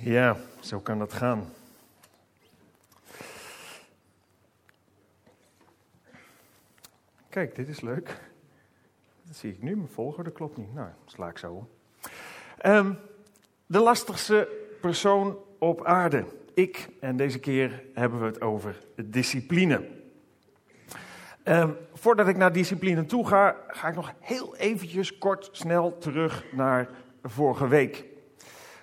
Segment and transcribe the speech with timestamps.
[0.00, 1.52] Ja, zo kan dat gaan.
[7.28, 8.20] Kijk, dit is leuk.
[9.22, 10.74] Dat zie ik nu, mijn volgorde klopt niet.
[10.74, 11.68] Nou, sla ik zo.
[12.58, 12.92] Ehm,
[13.66, 14.48] de lastigste
[14.80, 16.24] persoon op aarde.
[16.54, 19.88] Ik, en deze keer hebben we het over discipline.
[21.42, 26.44] Ehm, voordat ik naar discipline toe ga, ga ik nog heel eventjes kort snel terug
[26.52, 26.88] naar
[27.22, 28.04] vorige week.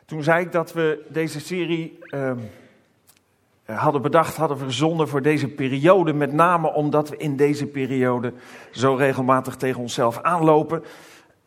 [0.06, 2.38] Toen zei ik dat we deze serie ehm,
[3.66, 6.14] hadden bedacht, hadden verzonnen voor deze periode.
[6.14, 8.34] Met name omdat we in deze periode
[8.71, 10.84] zo regelmatig tegen onszelf aanlopen.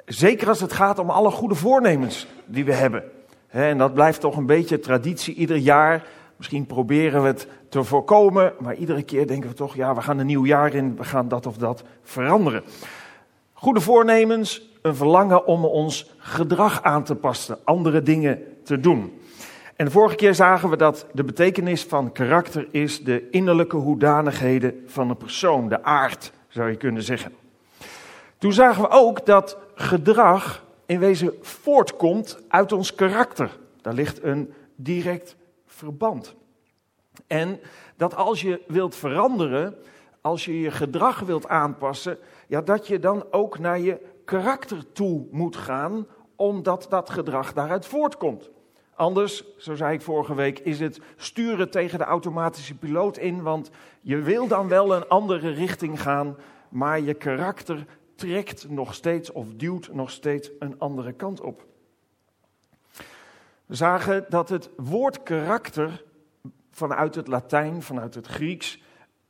[0.05, 3.05] Zeker als het gaat om alle goede voornemens die we hebben.
[3.49, 6.07] En dat blijft toch een beetje traditie ieder jaar.
[6.37, 10.19] Misschien proberen we het te voorkomen, maar iedere keer denken we toch, ja, we gaan
[10.19, 12.63] een nieuw jaar in, we gaan dat of dat veranderen.
[13.53, 19.21] Goede voornemens, een verlangen om ons gedrag aan te passen, andere dingen te doen.
[19.77, 24.83] En de vorige keer zagen we dat de betekenis van karakter is de innerlijke hoedanigheden
[24.87, 27.33] van een persoon, de aard zou je kunnen zeggen.
[28.39, 33.59] Toen zagen we ook dat gedrag in wezen voortkomt uit ons karakter.
[33.81, 36.35] Daar ligt een direct verband.
[37.27, 37.61] En
[37.97, 39.75] dat als je wilt veranderen,
[40.21, 45.27] als je je gedrag wilt aanpassen, ja, dat je dan ook naar je karakter toe
[45.31, 48.51] moet gaan, omdat dat gedrag daaruit voortkomt.
[48.95, 53.71] Anders, zo zei ik vorige week, is het sturen tegen de automatische piloot in, want
[54.01, 56.37] je wil dan wel een andere richting gaan,
[56.69, 61.67] maar je karakter trekt nog steeds of duwt nog steeds een andere kant op.
[63.67, 66.05] We zagen dat het woord karakter
[66.71, 68.83] vanuit het Latijn, vanuit het Grieks,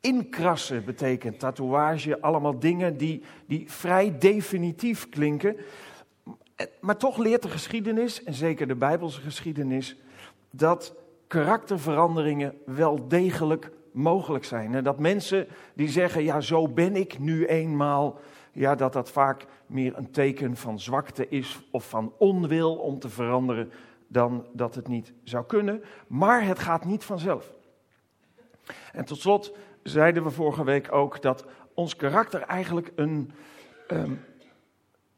[0.07, 1.39] inkrassen betekent.
[1.39, 5.57] Tatoeage, allemaal dingen die, die vrij definitief klinken.
[6.81, 9.97] Maar toch leert de geschiedenis, en zeker de Bijbelse geschiedenis,
[10.51, 10.95] dat
[11.27, 14.75] karakterveranderingen wel degelijk mogelijk zijn.
[14.75, 18.19] En dat mensen die zeggen, ja zo ben ik nu eenmaal,
[18.53, 23.09] ja, dat dat vaak meer een teken van zwakte is of van onwil om te
[23.09, 23.71] veranderen
[24.09, 25.83] dan dat het niet zou kunnen.
[26.07, 27.55] Maar het gaat niet vanzelf.
[28.93, 29.53] En tot slot
[29.89, 33.31] zeiden we vorige week ook dat ons karakter eigenlijk een,
[33.87, 34.13] ehm,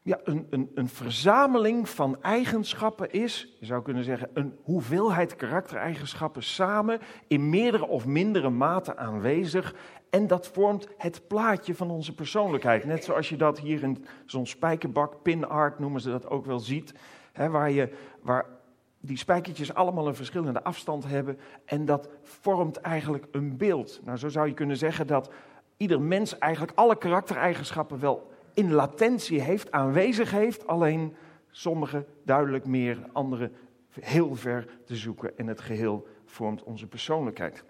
[0.01, 3.55] ja, een, een, een verzameling van eigenschappen is.
[3.59, 9.75] Je zou kunnen zeggen een hoeveelheid karaktereigenschappen samen in meerdere of mindere mate aanwezig.
[10.09, 12.85] En dat vormt het plaatje van onze persoonlijkheid.
[12.85, 16.93] Net zoals je dat hier in zo'n spijkerbak, pinart noemen ze dat ook wel, ziet.
[17.31, 17.89] Hè, waar, je,
[18.21, 18.45] waar
[19.01, 21.39] die spijkertjes allemaal een verschillende afstand hebben.
[21.65, 23.99] En dat vormt eigenlijk een beeld.
[24.03, 25.29] Nou, zo zou je kunnen zeggen dat
[25.77, 30.67] ieder mens eigenlijk alle karaktereigenschappen wel in latentie heeft, aanwezig heeft.
[30.67, 31.15] Alleen
[31.51, 33.51] sommige duidelijk meer, andere
[33.99, 35.37] heel ver te zoeken.
[35.37, 37.63] En het geheel vormt onze persoonlijkheid.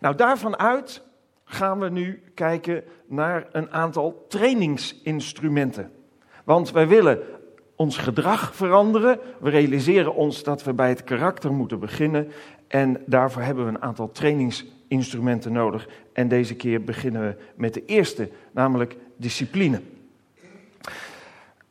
[0.00, 1.02] Nou, daarvan uit
[1.44, 5.92] gaan we nu kijken naar een aantal trainingsinstrumenten.
[6.44, 7.22] Want wij willen
[7.82, 9.18] ons gedrag veranderen.
[9.38, 12.32] We realiseren ons dat we bij het karakter moeten beginnen.
[12.68, 15.88] En daarvoor hebben we een aantal trainingsinstrumenten nodig.
[16.12, 19.80] En deze keer beginnen we met de eerste, namelijk discipline.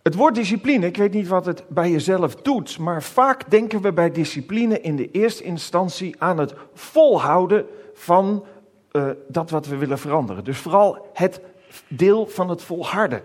[0.01, 3.93] Het woord discipline, ik weet niet wat het bij jezelf doet, maar vaak denken we
[3.93, 8.45] bij discipline in de eerste instantie aan het volhouden van
[8.91, 10.43] uh, dat wat we willen veranderen.
[10.43, 11.41] Dus vooral het
[11.87, 13.21] deel van het volharden.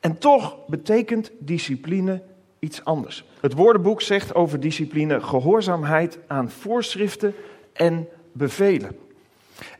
[0.00, 2.22] En toch betekent discipline
[2.58, 3.24] iets anders.
[3.40, 7.34] Het woordenboek zegt over discipline gehoorzaamheid aan voorschriften
[7.72, 8.96] en bevelen.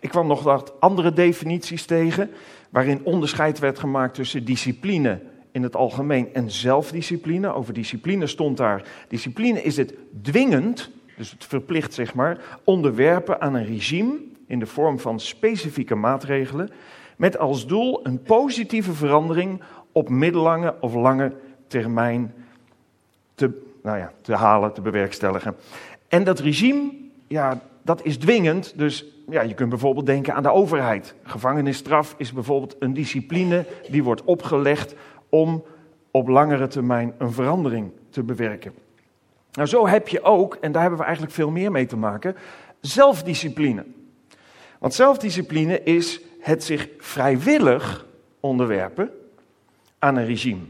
[0.00, 2.30] Ik kwam nog wat andere definities tegen,
[2.70, 7.54] waarin onderscheid werd gemaakt tussen discipline in het algemeen en zelfdiscipline.
[7.54, 13.54] Over discipline stond daar: discipline is het dwingend, dus het verplicht zeg maar, onderwerpen aan
[13.54, 16.70] een regime in de vorm van specifieke maatregelen,
[17.16, 19.62] met als doel een positieve verandering
[19.96, 21.32] op middellange of lange
[21.66, 22.34] termijn
[23.34, 25.56] te, nou ja, te halen, te bewerkstelligen.
[26.08, 26.92] En dat regime,
[27.26, 28.78] ja, dat is dwingend.
[28.78, 31.14] Dus ja, je kunt bijvoorbeeld denken aan de overheid.
[31.22, 34.94] Gevangenisstraf is bijvoorbeeld een discipline die wordt opgelegd
[35.28, 35.64] om
[36.10, 38.72] op langere termijn een verandering te bewerken.
[39.52, 42.36] Nou, zo heb je ook, en daar hebben we eigenlijk veel meer mee te maken,
[42.80, 43.84] zelfdiscipline.
[44.78, 48.06] Want zelfdiscipline is het zich vrijwillig
[48.40, 49.10] onderwerpen
[50.06, 50.62] aan een regime.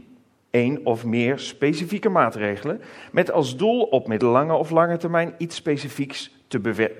[0.51, 2.81] Eén of meer specifieke maatregelen
[3.11, 6.35] met als doel op middellange of lange termijn iets specifieks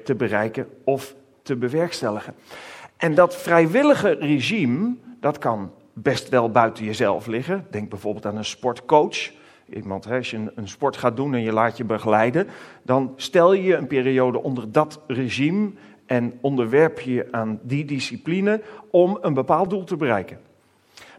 [0.04, 2.34] te, bereiken of te bewerkstelligen.
[2.98, 7.68] En dat vrijwillige regime, dat kan best wel buiten jezelf liggen.
[7.70, 9.36] Denk bijvoorbeeld aan een sportcoach
[9.74, 12.48] Iemand, als je een, sport gaat doen en je laat je begeleiden,
[12.84, 15.72] dan stel je een periode onder dat regime
[16.06, 18.62] en onderwerp je aan die discipline
[18.92, 20.40] om een bepaald doel te bereiken.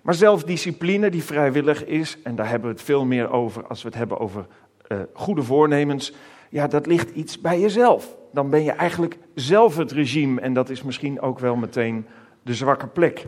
[0.09, 3.89] Maar zelfdiscipline die vrijwillig is, en daar hebben we het veel meer over als we
[3.89, 4.47] het hebben over
[4.89, 6.13] uh, goede voornemens,
[6.49, 8.17] ja, dat ligt iets bij jezelf.
[8.33, 12.07] Dan ben je eigenlijk zelf het regime en dat is misschien ook wel meteen
[12.43, 13.27] de zwakke plek.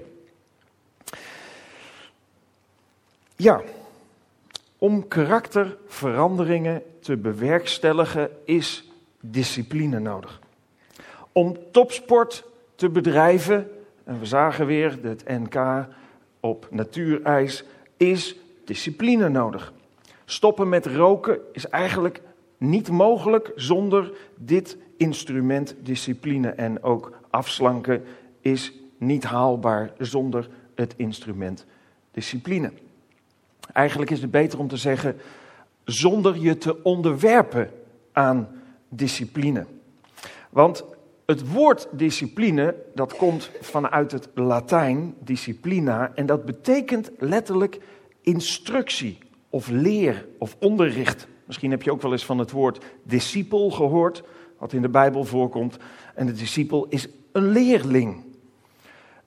[3.37, 3.61] Ja,
[4.79, 8.91] om karakterveranderingen te bewerkstelligen is
[9.21, 10.41] discipline nodig.
[11.33, 12.45] Om topsport
[12.75, 13.71] te bedrijven,
[14.05, 15.89] en we zagen weer het NK
[16.41, 17.65] op natuurijs,
[17.97, 19.73] is discipline nodig.
[20.25, 22.21] Stoppen met roken is eigenlijk
[22.59, 26.49] niet mogelijk zonder dit instrument discipline.
[26.49, 28.05] En ook afslanken
[28.41, 31.67] is niet haalbaar zonder het instrument
[32.11, 32.73] discipline.
[33.73, 35.17] Eigenlijk is het beter om te zeggen,
[35.85, 37.71] zonder je te onderwerpen
[38.13, 38.49] aan
[38.89, 39.67] discipline.
[40.51, 40.85] Want
[41.31, 47.81] het woord discipline, dat komt vanuit het Latijn, disciplina, en dat betekent letterlijk
[48.21, 49.19] instructie
[49.51, 51.27] of leer of onderricht.
[51.47, 54.23] Misschien heb je ook wel eens van het woord discipel gehoord,
[54.59, 55.77] wat in de Bijbel voorkomt.
[56.15, 58.25] En de discipel is een leerling.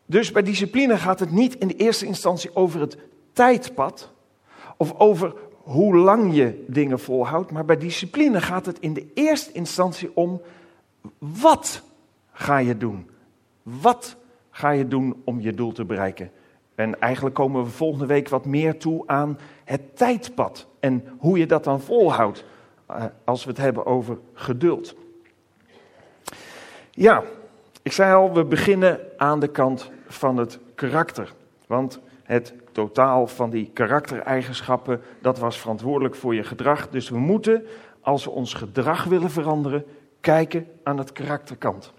[0.05, 2.97] Dus bij discipline gaat het niet in de eerste instantie over het
[3.33, 4.11] tijdpad
[4.77, 9.51] of over hoe lang je dingen volhoudt, maar bij discipline gaat het in de eerste
[9.51, 10.41] instantie om
[11.17, 11.83] wat
[12.33, 13.09] ga je doen?
[13.63, 14.15] Wat
[14.49, 16.31] ga je doen om je doel te bereiken?
[16.75, 21.45] En eigenlijk komen we volgende week wat meer toe aan het tijdpad en hoe je
[21.45, 22.45] dat dan volhoudt
[22.85, 24.95] eh, als we het hebben over geduld.
[26.91, 27.23] Ja,
[27.81, 31.33] ik zei al, we beginnen aan de kant van het karakter.
[31.67, 36.89] Want het totaal van die karaktereigenschappen, dat was verantwoordelijk voor je gedrag.
[36.89, 37.65] Dus we moeten,
[38.01, 39.85] als we ons gedrag willen veranderen,
[40.19, 41.93] kijken aan het karakterkant.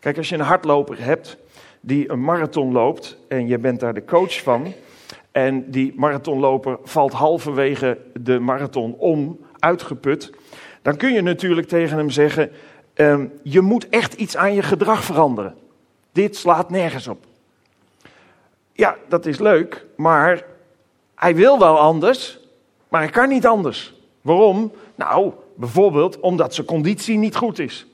[0.00, 1.36] Kijk, als je een hardloper hebt
[1.80, 4.72] die een marathon loopt en je bent daar de coach van,
[5.32, 10.32] en die marathonloper valt halverwege de marathon om, uitgeput,
[10.82, 12.50] dan kun je natuurlijk tegen hem zeggen:
[12.94, 15.54] ehm, Je moet echt iets aan je gedrag veranderen.
[16.12, 17.24] Dit slaat nergens op.
[18.72, 20.44] Ja, dat is leuk, maar
[21.14, 22.38] hij wil wel anders,
[22.88, 23.94] maar hij kan niet anders.
[24.20, 24.72] Waarom?
[24.94, 27.86] Nou, bijvoorbeeld omdat zijn conditie niet goed is.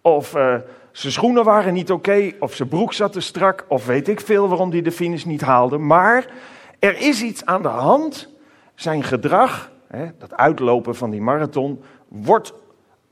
[0.00, 0.54] Of uh,
[0.96, 4.48] zijn schoenen waren niet oké, of zijn broek zat te strak, of weet ik veel
[4.48, 5.78] waarom hij de finish niet haalde.
[5.78, 6.32] Maar
[6.78, 8.28] er is iets aan de hand.
[8.74, 12.52] Zijn gedrag, hè, dat uitlopen van die marathon, wordt,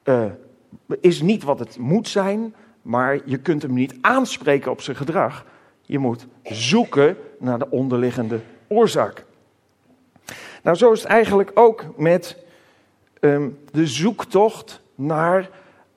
[0.05, 0.25] uh,
[1.01, 5.45] is niet wat het moet zijn, maar je kunt hem niet aanspreken op zijn gedrag.
[5.83, 9.25] Je moet zoeken naar de onderliggende oorzaak.
[10.63, 12.37] Nou, zo is het eigenlijk ook met
[13.21, 15.51] um, de zoektocht naar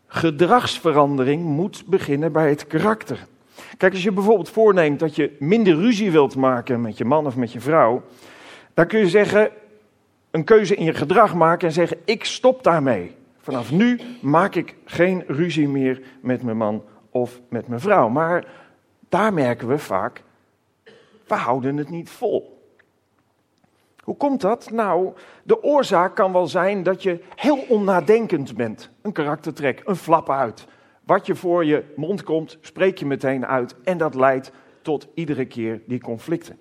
[0.08, 3.26] gedragsverandering moet beginnen bij het karakter.
[3.78, 7.36] Kijk, als je bijvoorbeeld voorneemt dat je minder ruzie wilt maken met je man of
[7.36, 8.04] met je vrouw,
[8.74, 9.52] dan kun je zeggen,
[10.32, 13.16] een keuze in je gedrag maken en zeggen: Ik stop daarmee.
[13.42, 18.10] Vanaf nu maak ik geen ruzie meer met mijn man of met mijn vrouw.
[18.10, 18.46] Maar
[19.10, 20.24] daar merken we vaak,
[21.28, 22.57] we houden het niet vol.
[24.08, 24.72] Hoe komt dat?
[24.72, 25.14] Nou,
[25.44, 28.90] de oorzaak kan wel zijn dat je heel onnadenkend bent.
[29.02, 30.68] Een karaktertrek, een flap uit.
[31.04, 33.76] Wat je voor je mond komt, spreek je meteen uit.
[33.84, 36.58] En dat leidt tot iedere keer die conflicten.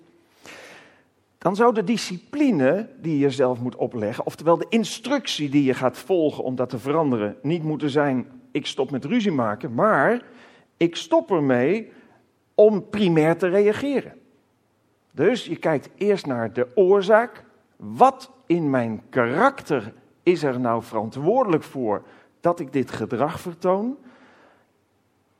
[1.37, 5.97] Dan zou de discipline die je zelf moet opleggen, oftewel de instructie die je gaat
[5.97, 10.21] volgen om dat te veranderen, niet moeten zijn: ik stop met ruzie maken, maar
[10.77, 11.91] ik stop ermee
[12.55, 14.13] om primair te reageren.
[15.11, 17.45] Dus je kijkt eerst naar de oorzaak.
[17.77, 19.93] Wat in mijn karakter
[20.23, 22.03] is er nou verantwoordelijk voor
[22.39, 23.97] dat ik dit gedrag vertoon?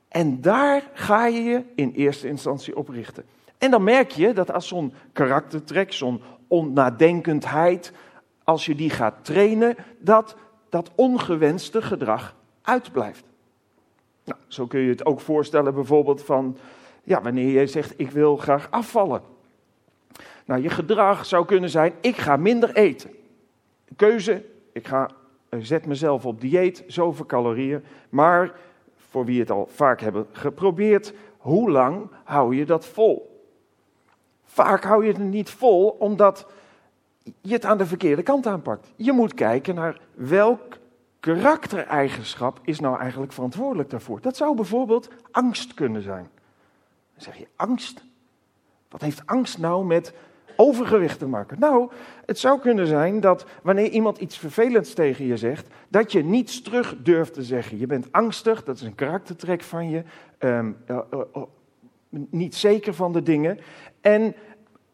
[0.08, 3.24] En daar ga je je in eerste instantie op richten.
[3.58, 7.92] En dan merk je dat als zo'n karaktertrek, zo'n onnadenkendheid,
[8.44, 10.36] als je die gaat trainen, dat
[10.68, 13.24] dat ongewenste gedrag uitblijft.
[14.24, 16.56] Nou, zo kun je het ook voorstellen bijvoorbeeld van,
[17.04, 19.22] ja, wanneer je zegt ik wil graag afvallen.
[20.48, 23.10] Nou, je gedrag zou kunnen zijn, ik ga minder eten.
[23.96, 25.10] Keuze, ik ga,
[25.48, 27.84] eh, zet mezelf op dieet, zoveel calorieën.
[28.08, 28.54] Maar
[28.96, 33.44] voor wie het al vaak hebben geprobeerd, hoe lang hou je dat vol?
[34.44, 36.46] Vaak hou je het niet vol omdat
[37.40, 38.92] je het aan de verkeerde kant aanpakt.
[38.96, 40.76] Je moet kijken naar welk
[41.20, 44.20] karaktereigenschap is nou eigenlijk verantwoordelijk daarvoor.
[44.20, 46.28] Dat zou bijvoorbeeld angst kunnen zijn.
[47.12, 48.04] Dan zeg je angst?
[48.88, 50.12] Wat heeft angst nou met
[50.60, 51.58] overgewicht te maken?
[51.58, 51.90] Nou,
[52.26, 56.62] het zou kunnen zijn dat wanneer iemand iets vervelends tegen je zegt, dat je niets
[56.62, 57.78] terug durft te zeggen.
[57.78, 60.02] Je bent angstig, dat is een karaktertrek van je,
[60.38, 60.76] um,
[62.30, 63.58] niet zeker van de dingen.
[64.00, 64.34] En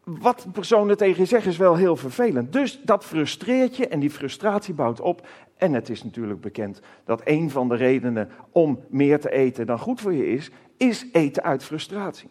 [0.03, 2.53] wat personen tegen je zeggen is wel heel vervelend.
[2.53, 5.27] Dus dat frustreert je en die frustratie bouwt op.
[5.57, 9.79] En het is natuurlijk bekend dat een van de redenen om meer te eten dan
[9.79, 12.29] goed voor je is, is eten uit frustratie.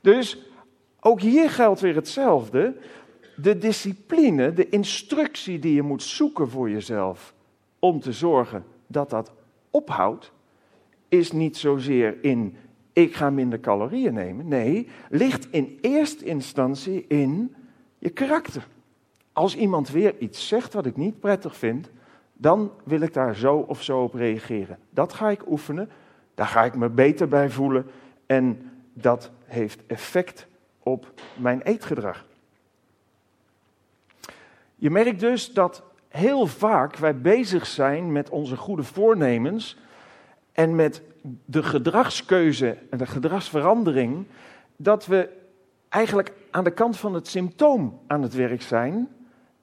[0.00, 0.51] Dus
[1.04, 2.76] ook hier geldt weer hetzelfde.
[3.36, 7.34] De discipline, de instructie die je moet zoeken voor jezelf
[7.78, 9.32] om te zorgen dat dat
[9.70, 10.32] ophoudt,
[11.08, 12.56] is niet zozeer in
[12.92, 14.48] ik ga minder calorieën nemen.
[14.48, 17.54] Nee, ligt in eerste instantie in
[17.98, 18.66] je karakter.
[19.32, 21.90] Als iemand weer iets zegt wat ik niet prettig vind,
[22.32, 24.78] dan wil ik daar zo of zo op reageren.
[24.90, 25.90] Dat ga ik oefenen,
[26.34, 27.86] daar ga ik me beter bij voelen
[28.26, 30.46] en dat heeft effect
[30.82, 32.24] op mijn eetgedrag.
[34.74, 39.76] Je merkt dus dat heel vaak wij bezig zijn met onze goede voornemens
[40.52, 41.02] en met
[41.44, 44.26] de gedragskeuze en de gedragsverandering,
[44.76, 45.28] dat we
[45.88, 49.08] eigenlijk aan de kant van het symptoom aan het werk zijn,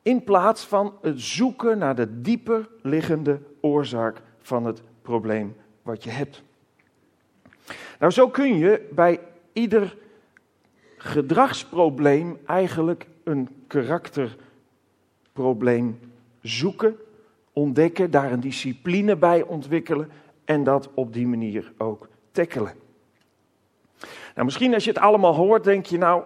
[0.02, 6.10] in plaats van het zoeken naar de dieper liggende oorzaak van het probleem wat je
[6.10, 6.44] hebt.
[8.00, 9.20] Nou, zo kun je bij
[9.54, 9.98] ieder
[11.02, 16.00] gedragsprobleem eigenlijk een karakterprobleem
[16.42, 16.96] zoeken,
[17.54, 20.10] ontdekken, daar een discipline bij ontwikkelen
[20.46, 22.74] en dat op die manier ook tackelen.
[24.36, 26.24] Nou, misschien als je het allemaal hoort, denk je nou,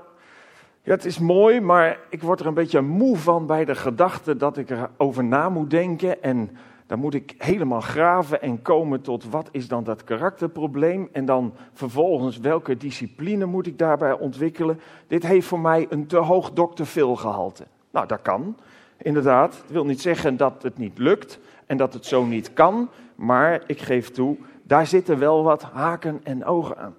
[0.84, 4.38] ja, het is mooi, maar ik word er een beetje moe van bij de gedachte
[4.38, 6.24] dat ik erover na moet denken.
[6.24, 11.10] En dan moet ik helemaal graven en komen tot wat is dan dat karakterprobleem.
[11.12, 14.80] En dan vervolgens welke discipline moet ik daarbij ontwikkelen.
[15.08, 16.52] Dit heeft voor mij een te hoog.
[16.84, 17.63] Phil gehalte.
[17.92, 18.58] Nou, dat kan,
[18.98, 19.52] inderdaad.
[19.52, 22.90] Dat wil niet zeggen dat het niet lukt en dat het zo niet kan.
[23.16, 26.96] Maar ik geef toe, daar zitten wel wat haken en ogen aan.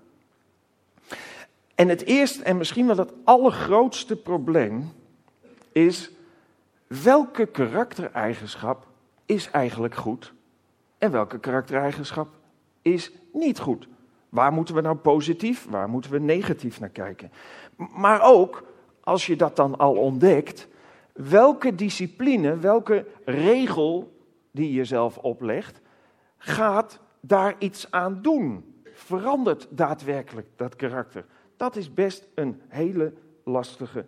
[1.74, 4.92] En het eerste en misschien wel het allergrootste probleem
[5.72, 6.10] is
[6.86, 8.86] welke karaktereigenschap
[9.26, 10.34] is eigenlijk goed
[10.98, 12.28] en welke karaktereigenschap
[12.82, 13.88] is niet goed.
[14.28, 17.32] Waar moeten we nou positief, waar moeten we negatief naar kijken?
[17.76, 18.64] Maar ook,
[19.00, 20.68] als je dat dan al ontdekt,
[21.12, 24.12] welke discipline, welke regel
[24.50, 25.80] die je zelf oplegt,
[26.38, 28.74] gaat daar iets aan doen.
[28.92, 31.24] Verandert daadwerkelijk dat karakter.
[31.56, 33.12] Dat is best een hele
[33.44, 34.06] lastige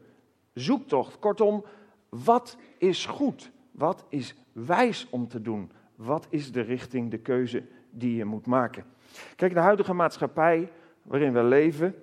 [0.53, 1.19] zoektocht.
[1.19, 1.65] Kortom,
[2.09, 3.51] wat is goed?
[3.77, 5.71] Wat is wijs om te doen?
[5.95, 8.85] Wat is de richting, de keuze die je moet maken?
[9.37, 11.95] Kijk, de huidige maatschappij waarin we leven,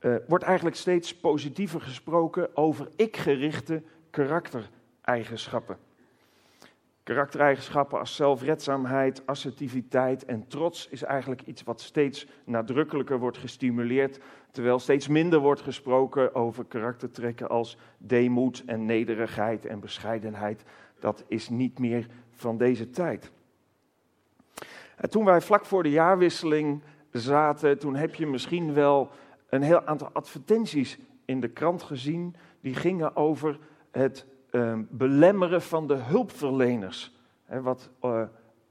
[0.00, 5.78] uh, wordt eigenlijk steeds positiever gesproken over ik-gerichte karaktereigenschappen.
[7.06, 14.20] Karaktereigenschappen als zelfredzaamheid, assertiviteit en trots is eigenlijk iets wat steeds nadrukkelijker wordt gestimuleerd,
[14.50, 20.62] terwijl steeds minder wordt gesproken over karaktertrekken als deemoed en nederigheid en bescheidenheid.
[21.00, 23.30] Dat is niet meer van deze tijd.
[24.96, 29.10] En toen wij vlak voor de jaarwisseling zaten, toen heb je misschien wel
[29.48, 33.58] een heel aantal advertenties in de krant gezien die gingen over
[33.90, 37.14] het uh, belemmeren van de hulpverleners.
[37.46, 38.22] Wat uh,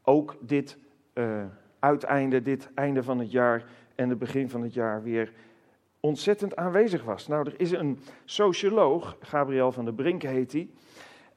[0.04, 0.78] ook dit
[1.14, 1.44] uh,
[1.80, 3.66] uiteinde, dit einde van het jaar
[3.96, 5.32] en het begin van het jaar weer
[6.00, 7.28] ontzettend aanwezig was.
[7.28, 10.70] Nou, er is een socioloog, Gabriel van der Brink heet hij,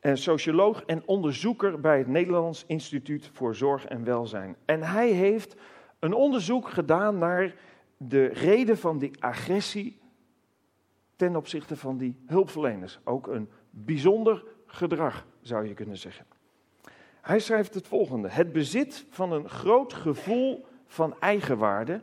[0.00, 4.56] een socioloog en onderzoeker bij het Nederlands Instituut voor Zorg en Welzijn.
[4.64, 5.56] En hij heeft
[5.98, 7.54] een onderzoek gedaan naar
[7.96, 9.98] de reden van die agressie
[11.16, 13.00] ten opzichte van die hulpverleners.
[13.04, 13.48] Ook een
[13.84, 16.26] bijzonder gedrag, zou je kunnen zeggen.
[17.20, 22.00] Hij schrijft het volgende: Het bezit van een groot gevoel van eigenwaarde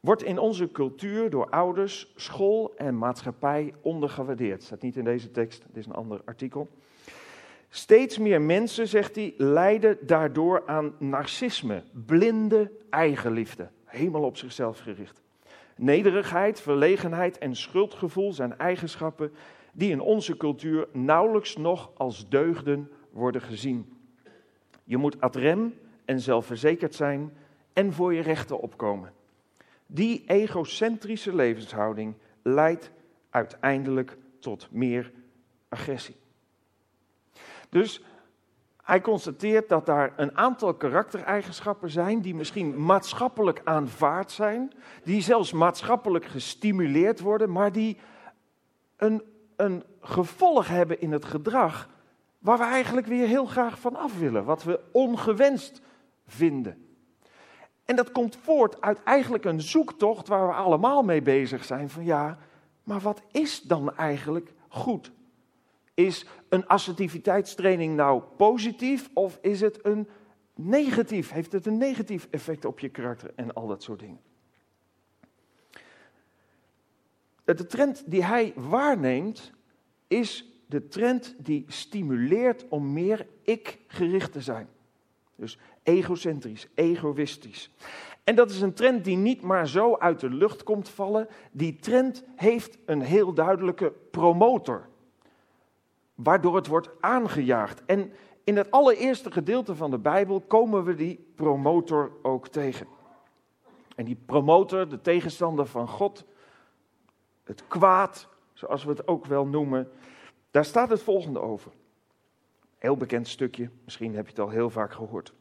[0.00, 4.62] wordt in onze cultuur door ouders, school en maatschappij ondergewaardeerd.
[4.62, 6.68] Staat niet in deze tekst, dit is een ander artikel.
[7.68, 15.22] Steeds meer mensen, zegt hij, lijden daardoor aan narcisme, blinde eigenliefde, helemaal op zichzelf gericht.
[15.76, 19.32] Nederigheid, verlegenheid en schuldgevoel zijn eigenschappen
[19.76, 23.92] die in onze cultuur nauwelijks nog als deugden worden gezien.
[24.84, 27.36] Je moet adrem en zelfverzekerd zijn
[27.72, 29.12] en voor je rechten opkomen.
[29.86, 32.90] Die egocentrische levenshouding leidt
[33.30, 35.12] uiteindelijk tot meer
[35.68, 36.16] agressie.
[37.68, 38.02] Dus
[38.82, 44.72] hij constateert dat daar een aantal karaktereigenschappen zijn die misschien maatschappelijk aanvaard zijn,
[45.04, 47.96] die zelfs maatschappelijk gestimuleerd worden, maar die
[48.96, 49.22] een,
[49.56, 51.88] een gevolg hebben in het gedrag
[52.38, 55.80] waar we eigenlijk weer heel graag van af willen, wat we ongewenst
[56.26, 56.86] vinden.
[57.84, 62.04] En dat komt voort uit eigenlijk een zoektocht waar we allemaal mee bezig zijn van
[62.04, 62.38] ja,
[62.82, 65.12] maar wat is dan eigenlijk goed?
[65.94, 70.08] Is een assertiviteitstraining nou positief of is het een
[70.54, 71.30] negatief?
[71.30, 74.20] Heeft het een negatief effect op je karakter en al dat soort dingen?
[77.54, 79.52] De trend die hij waarneemt
[80.06, 84.68] is de trend die stimuleert om meer ik-gericht te zijn.
[85.34, 87.70] Dus egocentrisch, egoïstisch.
[88.24, 91.28] En dat is een trend die niet maar zo uit de lucht komt vallen.
[91.50, 94.88] Die trend heeft een heel duidelijke promotor,
[96.14, 97.84] waardoor het wordt aangejaagd.
[97.84, 98.12] En
[98.44, 102.86] in het allereerste gedeelte van de Bijbel komen we die promotor ook tegen.
[103.96, 106.24] En die promotor, de tegenstander van God,
[107.46, 109.90] het kwaad, zoals we het ook wel noemen,
[110.50, 111.72] daar staat het volgende over.
[112.78, 115.32] Heel bekend stukje, misschien heb je het al heel vaak gehoord.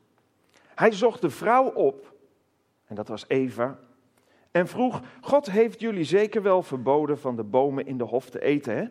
[0.76, 2.14] Hij zocht de vrouw op,
[2.86, 3.80] en dat was Eva,
[4.52, 8.42] en vroeg: God heeft jullie zeker wel verboden van de bomen in de hof te
[8.42, 8.86] eten, hè?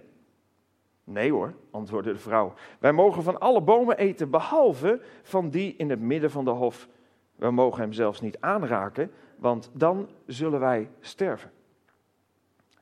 [1.05, 2.53] Nee hoor, antwoordde de vrouw.
[2.79, 6.89] Wij mogen van alle bomen eten, behalve van die in het midden van de hof.
[7.37, 11.53] We mogen hem zelfs niet aanraken, want dan zullen wij sterven.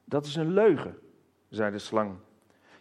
[0.05, 0.99] Dat is een leugen,
[1.49, 2.17] zei de slang.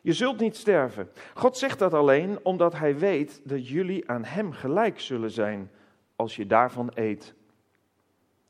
[0.02, 1.12] Je zult niet sterven.
[1.34, 5.72] God zegt dat alleen omdat hij weet dat jullie aan hem gelijk zullen zijn
[6.16, 7.34] als je daarvan eet.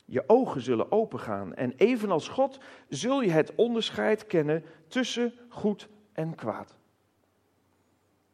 [0.06, 2.60] Je ogen zullen opengaan en evenals God
[2.90, 6.78] zul je het onderscheid kennen tussen goed en kwaad.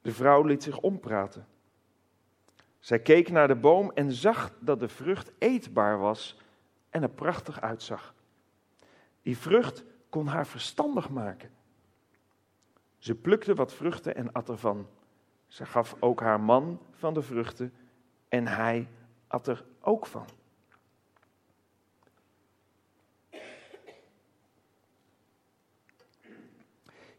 [0.02, 1.48] De vrouw liet zich ompraten.
[2.80, 6.38] Zij keek naar de boom en zag dat de vrucht eetbaar was
[6.90, 8.14] en er prachtig uitzag.
[9.22, 11.52] Die vrucht kon haar verstandig maken.
[12.98, 14.88] Ze plukte wat vruchten en at ervan.
[15.48, 17.74] Ze gaf ook haar man van de vruchten
[18.30, 18.88] en hij
[19.28, 20.26] at er ook van.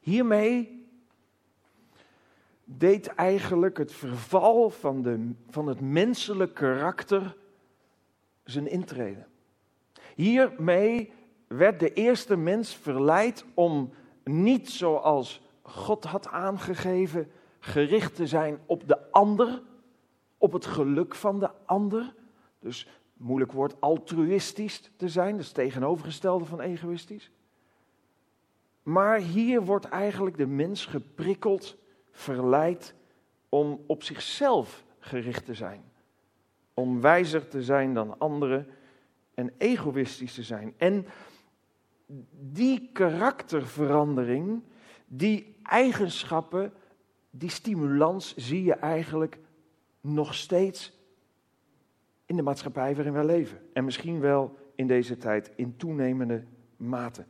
[0.01, 0.87] Hiermee
[2.65, 7.37] deed eigenlijk het verval van, de, van het menselijk karakter
[8.45, 9.27] zijn intrede.
[10.15, 11.13] Hiermee
[11.49, 13.93] werd de eerste mens verleid om
[14.25, 19.63] niet zoals God had aangegeven, gericht te zijn op de ander,
[20.39, 22.15] op het geluk van de ander.
[22.59, 27.31] Dus moeilijk woord altruïstisch te zijn, dat is het tegenovergestelde van egoïstisch.
[28.83, 31.77] Maar hier wordt eigenlijk de mens geprikkeld,
[32.11, 32.95] verleid
[33.49, 35.83] om op zichzelf gericht te zijn.
[36.75, 38.67] Om wijzer te zijn dan anderen
[39.35, 40.75] en egoïstisch te zijn.
[40.77, 41.07] En
[42.31, 44.63] die karakterverandering,
[45.07, 46.73] die eigenschappen,
[47.31, 49.39] die stimulans zie je eigenlijk
[50.01, 50.97] nog steeds
[52.27, 53.61] in de maatschappij waarin wij leven.
[53.73, 56.45] En misschien wel in deze tijd in toenemende
[56.77, 57.25] mate.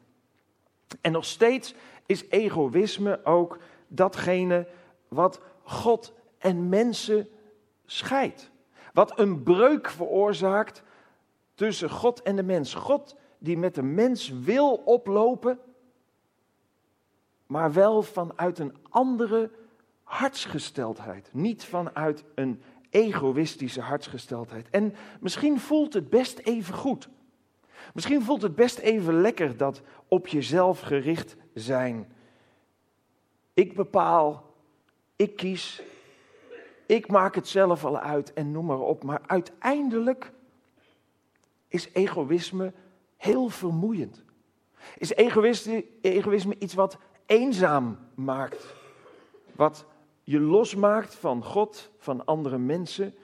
[1.00, 1.74] En nog steeds
[2.06, 4.66] is egoïsme ook datgene
[5.08, 7.28] wat God en mensen
[7.84, 8.50] scheidt.
[8.92, 10.82] Wat een breuk veroorzaakt
[11.54, 12.74] tussen God en de mens.
[12.74, 15.58] God die met de mens wil oplopen,
[17.46, 19.50] maar wel vanuit een andere
[20.02, 21.28] hartsgesteldheid.
[21.32, 24.70] Niet vanuit een egoïstische hartsgesteldheid.
[24.70, 27.08] En misschien voelt het best even goed.
[27.94, 32.12] Misschien voelt het best even lekker dat op jezelf gericht zijn.
[33.54, 34.54] Ik bepaal,
[35.16, 35.82] ik kies,
[36.86, 39.02] ik maak het zelf al uit en noem maar op.
[39.02, 40.32] Maar uiteindelijk
[41.68, 42.72] is egoïsme
[43.18, 44.22] heel vermoeiend.
[44.98, 48.74] Is egoïsme, iets wat eenzaam maakt?
[49.52, 49.84] Wat
[50.22, 53.14] je losmaakt van God, van andere mensen?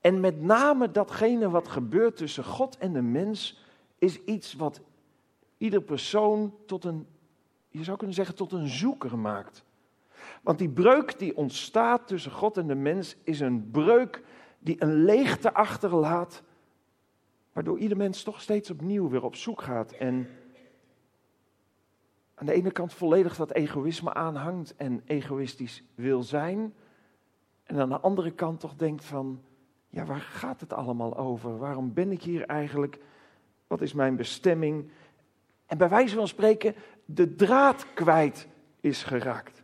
[0.00, 3.64] En met name datgene wat gebeurt tussen God en de mens,
[3.98, 4.80] is iets wat
[5.58, 7.06] ieder persoon tot een,
[7.68, 9.64] je zou kunnen zeggen, tot een zoeker maakt.
[10.42, 14.22] Want die breuk die ontstaat tussen God en de mens is een breuk
[14.58, 16.42] die een leegte achterlaat
[17.52, 20.28] Waardoor ieder mens toch steeds opnieuw weer op zoek gaat en
[22.34, 26.74] aan de ene kant volledig dat egoïsme aanhangt en egoïstisch wil zijn.
[27.62, 29.42] En aan de andere kant toch denkt van,
[29.88, 31.58] ja waar gaat het allemaal over?
[31.58, 32.98] Waarom ben ik hier eigenlijk?
[33.66, 34.90] Wat is mijn bestemming?
[35.66, 38.48] En bij wijze van spreken de draad kwijt
[38.80, 39.62] is geraakt.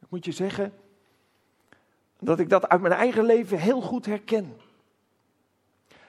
[0.00, 0.72] Ik moet je zeggen
[2.18, 4.56] dat ik dat uit mijn eigen leven heel goed herken.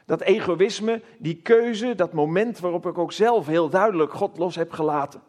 [0.10, 4.72] Dat egoïsme, die keuze, dat moment waarop ik ook zelf heel duidelijk God los heb
[4.72, 5.22] gelaten.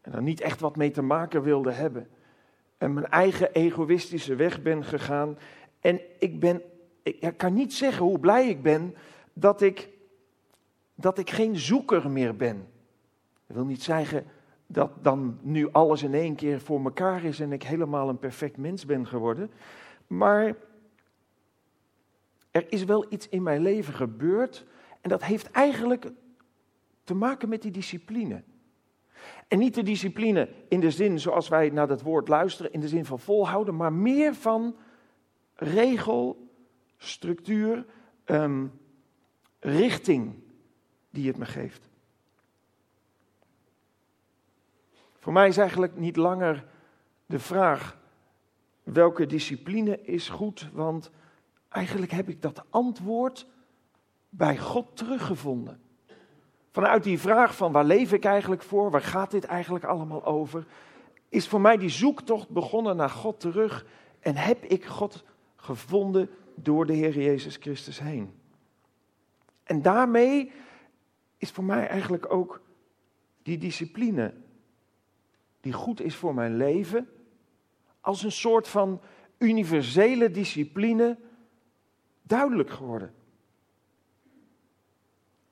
[0.00, 2.08] En er niet echt wat mee te maken wilde hebben.
[2.78, 5.38] En mijn eigen egoïstische weg ben gegaan.
[5.80, 6.62] En ik ben,
[7.02, 8.94] ik kan niet zeggen hoe blij ik ben
[9.32, 9.88] dat ik,
[10.94, 12.68] dat ik geen zoeker meer ben.
[13.46, 14.24] Dat wil niet zeggen
[14.66, 18.56] dat dan nu alles in één keer voor elkaar is en ik helemaal een perfect
[18.56, 19.50] mens ben geworden.
[20.06, 20.54] Maar
[22.50, 24.66] er is wel iets in mijn leven gebeurd
[25.00, 26.10] en dat heeft eigenlijk
[27.04, 28.42] te maken met die discipline.
[29.48, 32.88] En niet de discipline in de zin zoals wij naar dat woord luisteren, in de
[32.88, 34.76] zin van volhouden, maar meer van
[35.54, 36.48] regel,
[36.96, 37.86] structuur,
[38.24, 38.66] ehm,
[39.58, 40.34] richting
[41.10, 41.88] die het me geeft.
[45.18, 46.64] Voor mij is eigenlijk niet langer
[47.26, 47.98] de vraag
[48.82, 51.10] welke discipline is goed, want
[51.70, 53.46] eigenlijk heb ik dat antwoord
[54.28, 55.80] bij God teruggevonden.
[56.70, 60.66] Vanuit die vraag van waar leef ik eigenlijk voor, waar gaat dit eigenlijk allemaal over,
[61.28, 63.86] is voor mij die zoektocht begonnen naar God terug
[64.20, 65.24] en heb ik God
[65.56, 68.32] gevonden door de Heer Jezus Christus heen.
[69.62, 70.52] En daarmee
[71.36, 72.60] is voor mij eigenlijk ook
[73.42, 74.34] die discipline
[75.60, 77.08] die goed is voor mijn leven,
[78.00, 79.00] als een soort van
[79.38, 81.18] universele discipline
[82.30, 83.14] duidelijk geworden.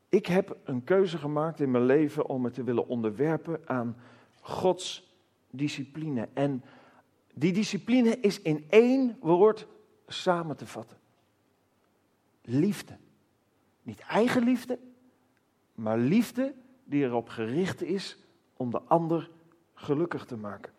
[0.08, 3.96] Ik heb een keuze gemaakt in mijn leven om me te willen onderwerpen aan
[4.40, 5.16] Gods
[5.50, 6.28] discipline.
[6.34, 6.64] En
[7.34, 9.66] die discipline is in één woord
[10.06, 10.96] samen te vatten.
[12.42, 12.96] Liefde.
[13.82, 14.78] Niet eigen liefde,
[15.74, 18.18] maar liefde die erop gericht is
[18.56, 19.30] om de ander
[19.74, 20.72] gelukkig te maken.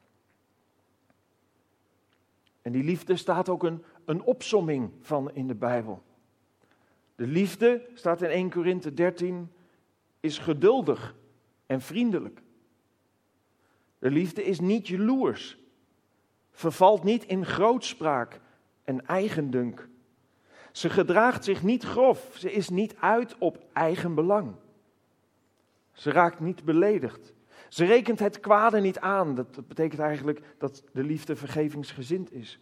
[2.61, 6.03] En die liefde staat ook een, een opsomming van in de Bijbel.
[7.15, 9.51] De liefde, staat in 1 Korinthe 13,
[10.19, 11.15] is geduldig
[11.65, 12.41] en vriendelijk.
[13.99, 15.57] De liefde is niet jaloers,
[16.51, 18.39] vervalt niet in grootspraak
[18.83, 19.89] en eigendunk.
[20.71, 24.55] Ze gedraagt zich niet grof, ze is niet uit op eigen belang.
[25.91, 27.33] Ze raakt niet beledigd.
[27.69, 29.36] Ze rekent het kwade niet aan.
[29.36, 32.60] Dat betekent eigenlijk dat de liefde vergevingsgezind is.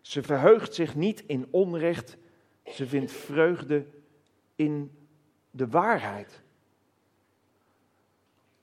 [0.00, 2.16] Ze verheugt zich niet in onrecht.
[2.64, 3.86] Ze vindt vreugde
[4.56, 4.90] in
[5.50, 6.42] de waarheid.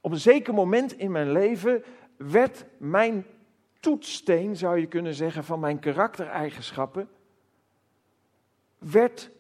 [0.02, 1.84] Op een zeker moment in mijn leven
[2.18, 3.26] werd mijn
[3.80, 7.10] toetssteen, zou je kunnen zeggen, van mijn karaktereigenschappen,
[8.78, 9.32] werd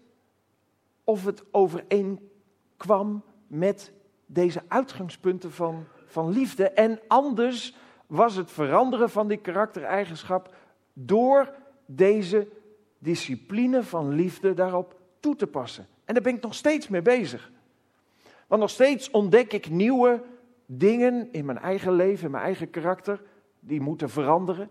[1.03, 3.93] of het overeenkwam met
[4.25, 6.69] deze uitgangspunten van van liefde.
[6.69, 7.75] En anders
[8.07, 10.55] was het veranderen van die karaktereigenschap
[10.93, 11.53] door
[11.85, 12.47] deze
[12.97, 15.87] discipline van liefde daarop toe te passen.
[16.05, 17.51] En daar ben ik nog steeds mee bezig.
[18.47, 20.23] Want nog steeds ontdek ik nieuwe
[20.65, 23.21] dingen in mijn eigen leven, in mijn eigen karakter,
[23.59, 24.69] die moeten veranderen,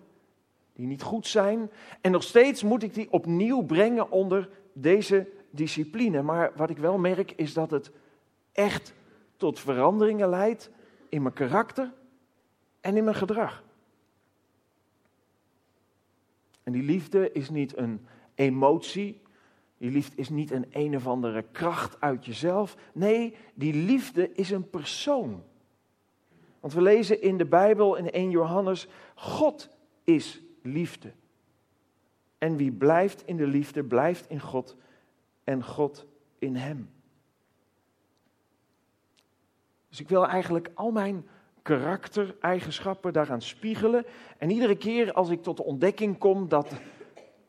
[0.72, 1.70] die niet goed zijn.
[2.00, 6.22] En nog steeds moet ik die opnieuw brengen onder deze discipline.
[6.22, 7.90] Maar wat ik wel merk is dat het
[8.53, 8.94] echt
[9.37, 10.70] tot veranderingen leidt
[11.10, 11.92] in mijn karakter
[12.80, 13.64] en in mijn gedrag.
[16.62, 19.22] En die liefde is niet een emotie.
[19.78, 22.76] Die liefde is niet een een of andere kracht uit jezelf.
[22.92, 25.42] Nee, die liefde is een persoon.
[26.60, 29.68] Want we lezen in de Bijbel in 1 Johannes: God
[30.04, 31.12] is liefde.
[32.38, 34.76] En wie blijft in de liefde, blijft in God
[35.44, 36.06] en God
[36.38, 36.90] in hem.
[39.90, 41.26] Dus ik wil eigenlijk al mijn
[41.62, 44.05] karaktereigenschappen daaraan spiegelen.
[44.38, 46.72] En iedere keer als ik tot de ontdekking kom dat,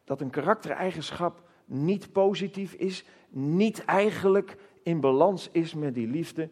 [0.04, 6.50] dat een karaktereigenschap niet positief is, niet eigenlijk in balans is met die liefde,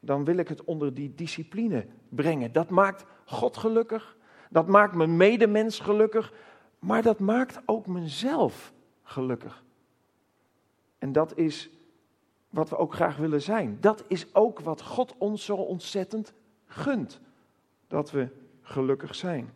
[0.00, 2.52] dan wil ik het onder die discipline brengen.
[2.52, 4.16] Dat maakt God gelukkig,
[4.50, 6.32] dat maakt mijn medemens gelukkig,
[6.78, 8.72] maar dat maakt ook mezelf
[9.02, 9.64] gelukkig.
[10.98, 11.70] En dat is
[12.50, 13.80] wat we ook graag willen zijn.
[13.80, 16.32] Dat is ook wat God ons zo ontzettend
[16.66, 17.20] gunt.
[17.86, 18.28] Dat we
[18.62, 19.52] gelukkig zijn.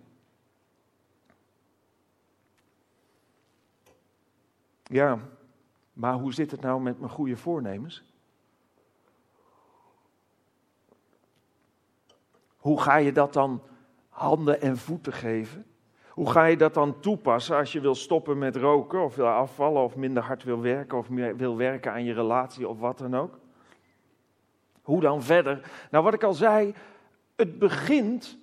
[4.83, 5.19] Ja,
[5.93, 8.03] maar hoe zit het nou met mijn goede voornemens?
[12.57, 13.63] Hoe ga je dat dan
[14.09, 15.67] handen en voeten geven?
[16.13, 19.83] Hoe ga je dat dan toepassen als je wil stoppen met roken of wil afvallen
[19.83, 23.17] of minder hard wil werken of meer wil werken aan je relatie of wat dan
[23.17, 23.39] ook?
[24.83, 25.71] Hoe dan verder?
[25.91, 26.75] Nou, wat ik al zei,
[27.37, 28.39] het begint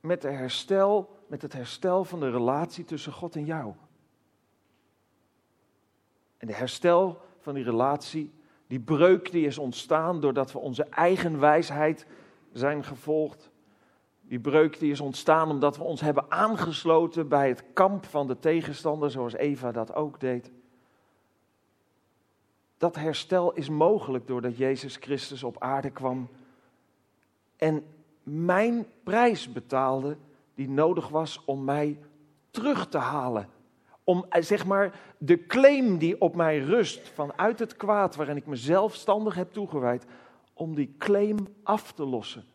[0.00, 3.72] met, de herstel, met het herstel van de relatie tussen God en jou.
[6.38, 8.32] En de herstel van die relatie.
[8.66, 12.06] Die breuk die is ontstaan doordat we onze eigen wijsheid
[12.52, 13.50] zijn gevolgd.
[14.32, 18.38] Die breuk die is ontstaan omdat we ons hebben aangesloten bij het kamp van de
[18.38, 20.50] tegenstander, zoals Eva dat ook deed.
[22.78, 26.28] Dat herstel is mogelijk doordat Jezus Christus op aarde kwam
[27.56, 27.84] en
[28.22, 30.16] mijn prijs betaalde
[30.54, 31.98] die nodig was om mij
[32.50, 33.48] terug te halen.
[34.04, 38.46] Om eh, zeg maar de claim die op mij rust vanuit het kwaad waarin ik
[38.46, 40.06] mezelf zelfstandig heb toegewijd,
[40.52, 42.51] om die claim af te lossen.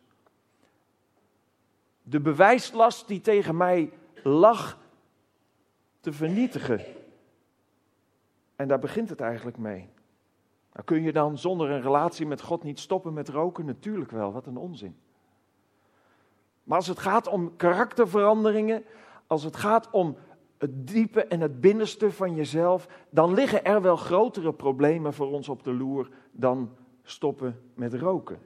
[2.08, 3.92] De bewijslast die tegen mij
[4.22, 4.78] lag
[6.00, 6.80] te vernietigen.
[8.56, 9.88] En daar begint het eigenlijk mee.
[10.72, 13.64] Nou, kun je dan zonder een relatie met God niet stoppen met roken?
[13.64, 14.96] Natuurlijk wel, wat een onzin.
[16.64, 18.84] Maar als het gaat om karakterveranderingen,
[19.26, 20.16] als het gaat om
[20.58, 25.48] het diepe en het binnenste van jezelf, dan liggen er wel grotere problemen voor ons
[25.48, 28.38] op de loer dan stoppen met roken.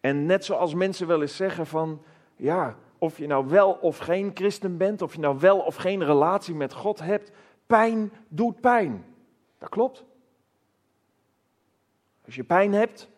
[0.00, 2.02] En net zoals mensen wel eens zeggen van,
[2.36, 6.04] ja, of je nou wel of geen christen bent, of je nou wel of geen
[6.04, 7.32] relatie met God hebt,
[7.66, 9.04] pijn doet pijn.
[9.58, 10.04] Dat klopt.
[12.24, 13.08] Als je pijn hebt,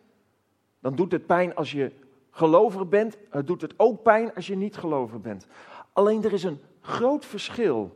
[0.79, 1.91] dan doet het pijn als je
[2.29, 3.17] gelover bent.
[3.29, 5.47] Het doet het ook pijn als je niet gelover bent.
[5.93, 7.95] Alleen er is een groot verschil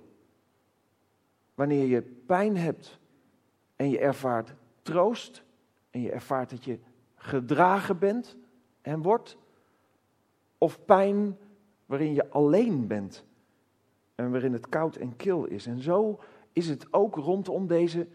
[1.55, 2.99] wanneer je pijn hebt
[3.75, 5.43] en je ervaart troost
[5.89, 6.79] en je ervaart dat je
[7.15, 8.37] gedragen bent
[8.81, 9.37] en wordt,
[10.59, 11.37] of pijn
[11.85, 13.25] waarin je alleen bent
[14.15, 15.65] en waarin het koud en kil is.
[15.65, 16.19] En zo
[16.53, 18.07] is het ook rondom deze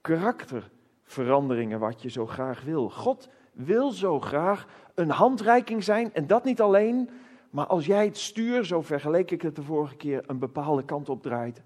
[0.00, 2.90] karakterveranderingen wat je zo graag wil.
[2.90, 7.10] God wil zo graag een handreiking zijn en dat niet alleen,
[7.50, 11.08] maar als jij het stuur, zo vergeleek ik het de vorige keer, een bepaalde kant
[11.08, 11.62] op draait,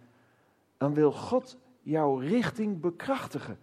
[0.77, 3.59] dan wil God jouw richting bekrachtigen.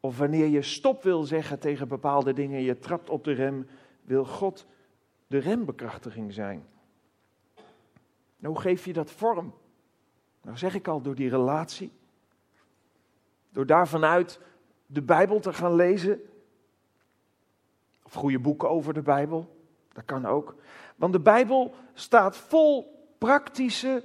[0.00, 3.66] Of wanneer je stop wil zeggen tegen bepaalde dingen, je trapt op de rem,
[4.02, 4.66] wil God
[5.28, 6.66] de rembekrachtiging zijn.
[8.36, 9.54] Nou, hoe geef je dat vorm?
[10.42, 11.92] Nou zeg ik al, door die relatie.
[13.50, 14.40] Door daar vanuit
[14.86, 16.20] de Bijbel te gaan lezen.
[18.02, 19.56] Of goede boeken over de Bijbel.
[19.92, 20.56] Dat kan ook.
[20.96, 24.04] Want de Bijbel staat vol praktische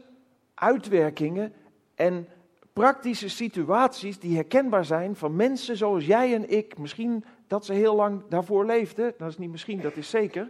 [0.53, 1.53] uitwerkingen
[1.95, 2.27] en
[2.73, 6.77] praktische situaties die herkenbaar zijn van mensen zoals jij en ik.
[6.77, 10.49] Misschien dat ze heel lang daarvoor leefden, dat is niet misschien, dat is zeker.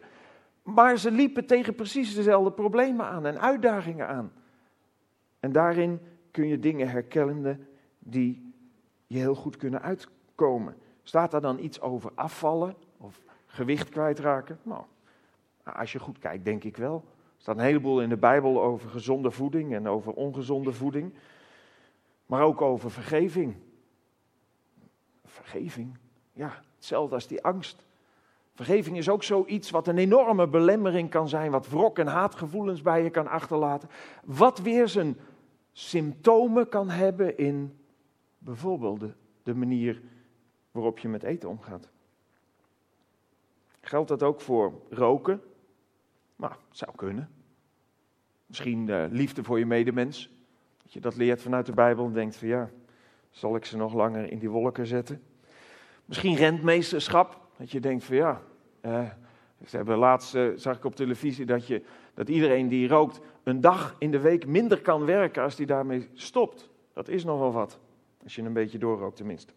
[0.63, 4.31] Maar ze liepen tegen precies dezelfde problemen aan en uitdagingen aan.
[5.39, 5.99] En daarin
[6.31, 7.67] kun je dingen herkennen
[7.99, 8.53] die
[9.07, 10.75] je heel goed kunnen uitkomen.
[11.03, 14.59] Staat daar dan iets over afvallen of gewicht kwijtraken?
[14.63, 14.83] Nou,
[15.63, 16.95] als je goed kijkt, denk ik wel.
[17.15, 21.13] Er staat een heleboel in de Bijbel over gezonde voeding en over ongezonde voeding.
[22.25, 23.55] Maar ook over vergeving.
[25.25, 25.97] Vergeving,
[26.33, 27.85] ja, hetzelfde als die angst.
[28.55, 33.03] Vergeving is ook zoiets wat een enorme belemmering kan zijn, wat wrok en haatgevoelens bij
[33.03, 33.89] je kan achterlaten.
[34.25, 35.17] Wat weer zijn
[35.71, 37.77] symptomen kan hebben in
[38.37, 39.13] bijvoorbeeld de,
[39.43, 40.01] de manier
[40.71, 41.89] waarop je met eten omgaat.
[43.81, 45.41] Geldt dat ook voor roken?
[46.35, 47.29] Nou, zou kunnen.
[48.45, 50.29] Misschien uh, liefde voor je medemens.
[50.83, 52.69] Dat je dat leert vanuit de Bijbel en denkt van ja,
[53.29, 55.23] zal ik ze nog langer in die wolken zetten?
[56.05, 57.42] Misschien rentmeesterschap.
[57.63, 58.41] Dat je denkt van ja,
[58.81, 59.09] uh,
[59.65, 61.81] ze hebben laatst, uh, zag ik op televisie dat, je,
[62.13, 66.09] dat iedereen die rookt een dag in de week minder kan werken als die daarmee
[66.13, 66.69] stopt.
[66.93, 67.79] Dat is nogal wat,
[68.23, 69.53] als je een beetje doorrookt tenminste.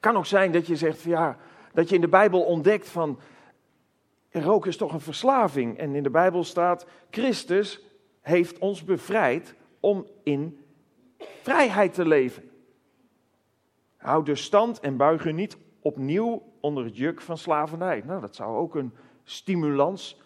[0.00, 1.38] Kan ook zijn dat je zegt van ja,
[1.72, 3.18] dat je in de Bijbel ontdekt van
[4.30, 5.78] roken is toch een verslaving.
[5.78, 7.84] En in de Bijbel staat, Christus
[8.20, 10.60] heeft ons bevrijd om in
[11.42, 12.50] vrijheid te leven.
[13.96, 18.02] Houd dus stand en buig u niet opnieuw onder het juk van slavernij.
[18.06, 18.92] Nou, dat zou ook een
[19.24, 20.20] stimulans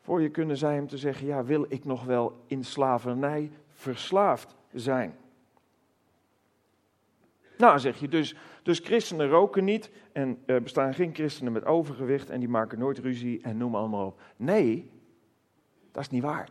[0.00, 4.56] voor je kunnen zijn om te zeggen, ja, wil ik nog wel in slavernij verslaafd
[4.72, 5.16] zijn?
[7.58, 12.30] Nou, zeg je dus, dus christenen roken niet en er bestaan geen christenen met overgewicht
[12.30, 14.20] en die maken nooit ruzie en noem allemaal op.
[14.36, 14.90] Nee,
[15.92, 16.48] dat is niet waar.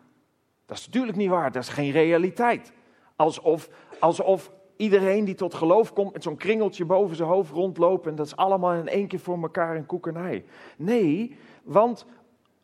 [0.65, 2.73] Dat is natuurlijk niet waar, dat is geen realiteit.
[3.15, 8.15] Alsof, alsof iedereen die tot geloof komt met zo'n kringeltje boven zijn hoofd rondlopen en
[8.15, 10.45] dat is allemaal in één keer voor elkaar een koekenij.
[10.77, 12.05] Nee, want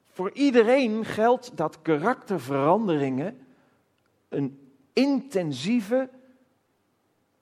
[0.07, 3.37] voor iedereen geldt dat karakterveranderingen
[4.29, 4.59] een
[4.93, 6.09] intensieve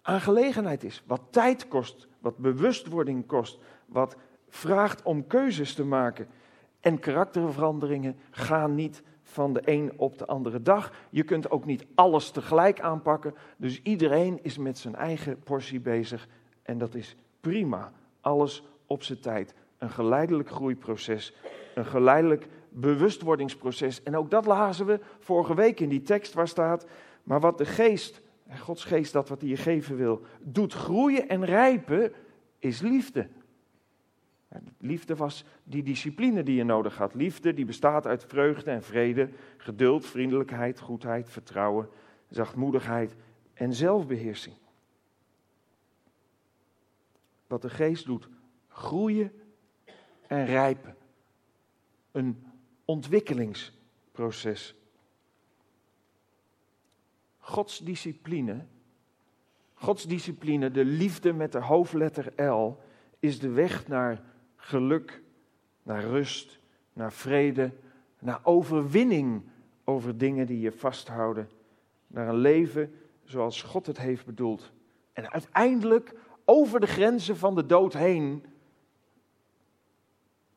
[0.01, 1.03] aangelegenheid is.
[1.05, 4.15] Wat tijd kost, wat bewustwording kost, wat
[4.49, 6.27] vraagt om keuzes te maken.
[6.79, 10.93] En karakterveranderingen gaan niet van de een op de andere dag.
[11.09, 13.35] Je kunt ook niet alles tegelijk aanpakken.
[13.57, 16.27] Dus iedereen is met zijn eigen portie bezig.
[16.63, 17.91] En dat is prima.
[18.21, 19.53] Alles op zijn tijd.
[19.77, 21.33] Een geleidelijk groeiproces.
[21.75, 24.03] Een geleidelijk bewustwordingsproces.
[24.03, 26.87] En ook dat lazen we vorige week in die tekst waar staat.
[27.23, 28.21] Maar wat de geest,
[28.59, 32.13] Gods geest, dat wat hij je geven wil, doet groeien en rijpen,
[32.59, 33.27] is liefde.
[34.77, 37.13] Liefde was die discipline die je nodig had.
[37.13, 41.89] Liefde die bestaat uit vreugde en vrede, geduld, vriendelijkheid, goedheid, vertrouwen,
[42.29, 43.15] zachtmoedigheid
[43.53, 44.55] en zelfbeheersing.
[47.47, 48.29] Wat de geest doet,
[48.67, 49.31] groeien
[50.27, 50.95] en rijpen.
[52.11, 52.43] Een
[52.85, 54.75] ontwikkelingsproces.
[57.37, 58.65] Gods discipline,
[59.73, 62.77] Gods discipline, de liefde met de hoofdletter L,
[63.19, 64.21] is de weg naar
[64.63, 65.21] geluk,
[65.83, 66.59] naar rust,
[66.93, 67.71] naar vrede,
[68.19, 69.41] naar overwinning
[69.83, 71.49] over dingen die je vasthouden,
[72.07, 74.71] naar een leven zoals God het heeft bedoeld.
[75.13, 76.13] En uiteindelijk
[76.45, 78.45] over de grenzen van de dood heen,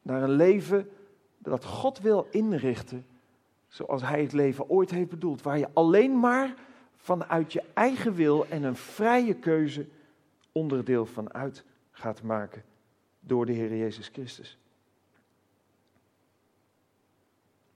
[0.03, 0.91] naar een leven
[1.39, 3.07] dat God wil inrichten
[3.69, 6.55] zoals Hij het leven ooit heeft bedoeld, waar je alleen maar
[6.97, 9.87] vanuit je eigen wil en een vrije keuze
[10.53, 12.63] onderdeel van uit gaat maken
[13.27, 14.59] door de Heer Jezus Christus.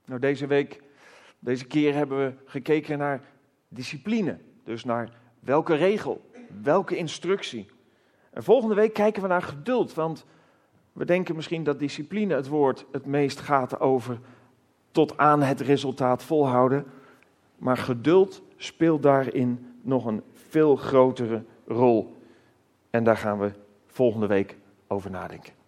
[0.05, 0.81] Nou, deze week,
[1.39, 3.21] deze keer hebben we gekeken naar
[3.67, 4.37] discipline.
[4.63, 6.29] Dus naar welke regel,
[6.61, 7.69] welke instructie.
[8.29, 10.25] En volgende week kijken we naar geduld, want
[10.93, 14.19] we denken misschien dat discipline het woord het meest gaat over
[14.91, 16.85] tot aan het resultaat volhouden.
[17.57, 22.17] Maar geduld speelt daarin nog een veel grotere rol.
[22.89, 23.51] En daar gaan we
[23.87, 24.57] volgende week
[24.91, 25.60] over nadenken.